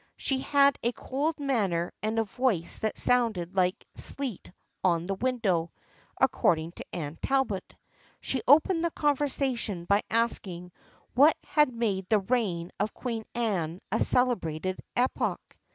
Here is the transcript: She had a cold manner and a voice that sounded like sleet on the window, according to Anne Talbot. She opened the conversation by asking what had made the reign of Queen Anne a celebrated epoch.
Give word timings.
She 0.17 0.39
had 0.39 0.79
a 0.81 0.93
cold 0.93 1.39
manner 1.39 1.93
and 2.01 2.17
a 2.17 2.23
voice 2.23 2.79
that 2.79 2.97
sounded 2.97 3.55
like 3.55 3.85
sleet 3.93 4.51
on 4.83 5.05
the 5.05 5.13
window, 5.13 5.71
according 6.19 6.71
to 6.71 6.85
Anne 6.91 7.19
Talbot. 7.21 7.75
She 8.19 8.41
opened 8.47 8.83
the 8.83 8.89
conversation 8.89 9.85
by 9.85 10.01
asking 10.09 10.71
what 11.13 11.37
had 11.43 11.71
made 11.71 12.09
the 12.09 12.17
reign 12.17 12.71
of 12.79 12.95
Queen 12.95 13.25
Anne 13.35 13.79
a 13.91 13.99
celebrated 13.99 14.79
epoch. 14.95 15.55